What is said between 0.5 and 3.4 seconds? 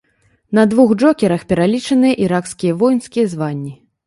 На двух джокерах пералічаныя іракскія воінскія